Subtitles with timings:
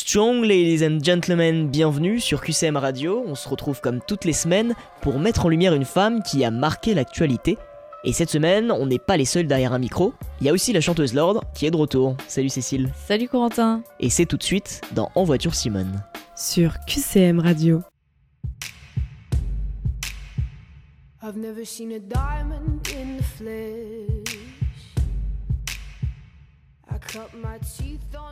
[0.00, 3.24] Strong ladies and gentlemen, bienvenue sur QCM Radio.
[3.26, 6.52] On se retrouve comme toutes les semaines pour mettre en lumière une femme qui a
[6.52, 7.58] marqué l'actualité.
[8.04, 10.14] Et cette semaine, on n'est pas les seuls derrière un micro.
[10.40, 12.16] Il y a aussi la chanteuse Lord qui est de retour.
[12.28, 12.92] Salut Cécile.
[13.08, 13.82] Salut Corentin.
[13.98, 16.00] Et c'est tout de suite dans En voiture Simone.
[16.36, 17.82] Sur QCM Radio.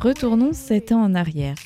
[0.00, 1.56] Retournons sept ans en arrière.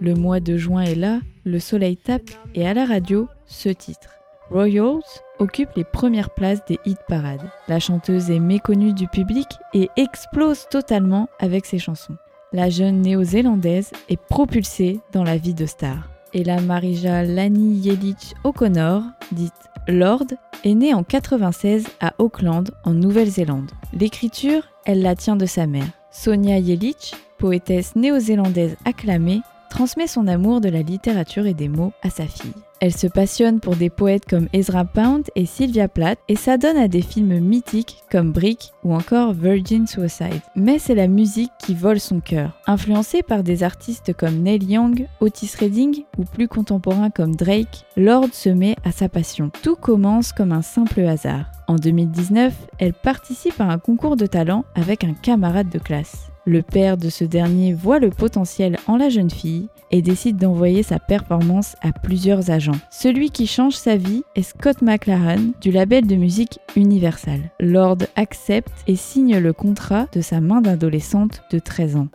[0.00, 4.10] Le mois de juin est là, le soleil tape et à la radio, ce titre.
[4.50, 5.00] Royals
[5.38, 7.50] occupe les premières places des hit parades.
[7.68, 12.16] La chanteuse est méconnue du public et explose totalement avec ses chansons.
[12.52, 16.10] La jeune néo-zélandaise est propulsée dans la vie de star.
[16.34, 19.02] Et la Marija Lani Yelich O'Connor,
[19.32, 19.52] dite
[19.88, 20.26] Lord,
[20.64, 23.70] est née en 96 à Auckland, en Nouvelle-Zélande.
[23.92, 26.01] L'écriture, elle la tient de sa mère.
[26.12, 29.40] Sonia Yelich, poétesse néo-zélandaise acclamée,
[29.70, 32.52] transmet son amour de la littérature et des mots à sa fille.
[32.82, 36.88] Elle se passionne pour des poètes comme Ezra Pound et Sylvia Plath et s'adonne à
[36.88, 40.40] des films mythiques comme Brick ou encore Virgin Suicide.
[40.56, 42.58] Mais c'est la musique qui vole son cœur.
[42.66, 48.30] Influencée par des artistes comme Neil Young, Otis Redding ou plus contemporains comme Drake, Lord
[48.32, 49.52] se met à sa passion.
[49.62, 51.52] Tout commence comme un simple hasard.
[51.68, 56.31] En 2019, elle participe à un concours de talent avec un camarade de classe.
[56.44, 60.82] Le père de ce dernier voit le potentiel en la jeune fille et décide d'envoyer
[60.82, 62.78] sa performance à plusieurs agents.
[62.90, 67.52] Celui qui change sa vie est Scott McLaren du label de musique Universal.
[67.60, 72.08] Lord accepte et signe le contrat de sa main d'adolescente de 13 ans.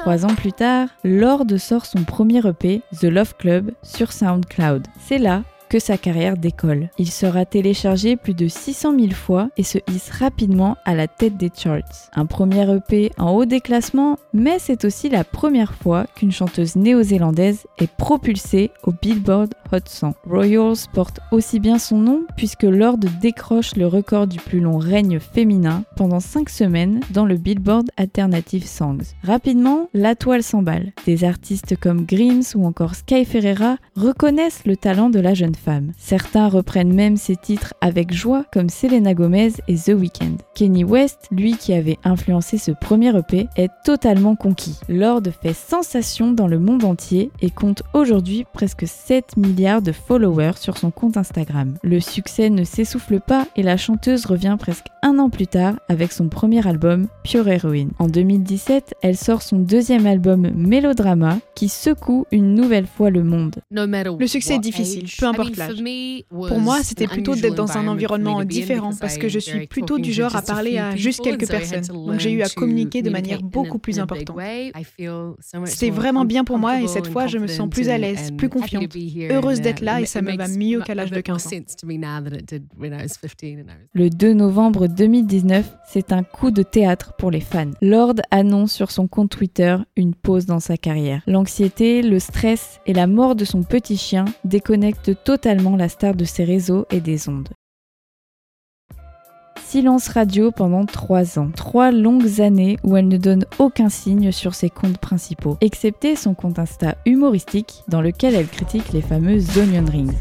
[0.00, 4.86] Trois ans plus tard, Lord sort son premier EP, The Love Club, sur SoundCloud.
[5.06, 6.90] C'est là que sa carrière décolle.
[6.98, 11.36] Il sera téléchargé plus de 600 000 fois et se hisse rapidement à la tête
[11.36, 12.10] des charts.
[12.12, 16.74] Un premier EP en haut des classements, mais c'est aussi la première fois qu'une chanteuse
[16.74, 20.14] néo-zélandaise est propulsée au Billboard Hot 100.
[20.28, 25.20] Royals porte aussi bien son nom puisque Lord décroche le record du plus long règne
[25.20, 29.14] féminin pendant 5 semaines dans le Billboard Alternative Songs.
[29.22, 30.92] Rapidement, la toile s'emballe.
[31.06, 35.92] Des artistes comme Grims ou encore Sky Ferreira reconnaissent le talent de la jeune femme.
[35.98, 40.36] Certains reprennent même ses titres avec joie comme Selena Gomez et The Weeknd.
[40.54, 44.78] Kenny West, lui qui avait influencé ce premier EP, est totalement conquis.
[44.88, 50.56] Lord fait sensation dans le monde entier et compte aujourd'hui presque 7 milliards de followers
[50.58, 51.74] sur son compte Instagram.
[51.82, 56.12] Le succès ne s'essouffle pas et la chanteuse revient presque un an plus tard avec
[56.12, 57.90] son premier album Pure Heroine.
[57.98, 63.56] En 2017, elle sort son deuxième album Mélodrama qui secoue une nouvelle fois le monde.
[63.70, 65.49] Le succès est difficile, peu importe
[66.30, 70.12] pour moi, c'était plutôt d'être dans un environnement différent parce que je suis plutôt du
[70.12, 71.84] genre à parler à juste quelques personnes.
[71.86, 74.36] Donc j'ai eu à communiquer de manière beaucoup plus importante.
[75.64, 78.48] C'était vraiment bien pour moi et cette fois, je me sens plus à l'aise, plus
[78.48, 78.94] confiante,
[79.30, 81.50] heureuse d'être là et ça me va mieux qu'à l'âge de 15 ans.
[83.92, 87.70] Le 2 novembre 2019, c'est un coup de théâtre pour les fans.
[87.80, 91.22] Lord annonce sur son compte Twitter une pause dans sa carrière.
[91.26, 96.26] L'anxiété, le stress et la mort de son petit chien déconnectent totalement la star de
[96.26, 97.48] ses réseaux et des ondes.
[99.58, 101.50] Silence radio pendant trois ans.
[101.56, 106.34] Trois longues années où elle ne donne aucun signe sur ses comptes principaux, excepté son
[106.34, 110.12] compte Insta humoristique dans lequel elle critique les fameuses onion rings.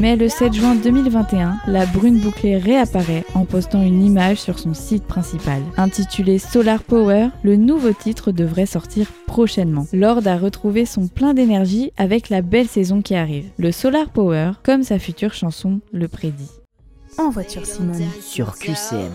[0.00, 4.72] Mais le 7 juin 2021, la brune bouclée réapparaît en postant une image sur son
[4.72, 5.60] site principal.
[5.76, 9.86] Intitulé Solar Power, le nouveau titre devrait sortir prochainement.
[9.92, 13.50] Lord a retrouvé son plein d'énergie avec la belle saison qui arrive.
[13.58, 16.50] Le Solar Power, comme sa future chanson le prédit.
[17.18, 18.06] En voiture Simone.
[18.22, 19.12] Sur QCM.